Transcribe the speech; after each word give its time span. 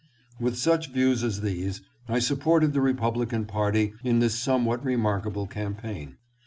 "With 0.41 0.57
such 0.57 0.91
views 0.91 1.23
as 1.23 1.41
these 1.41 1.83
I 2.07 2.17
supported 2.17 2.73
the 2.73 2.81
Republican 2.81 3.45
party 3.45 3.93
in 4.03 4.17
this 4.17 4.33
somewhat 4.33 4.83
remarkable 4.83 5.45
campaign. 5.45 6.17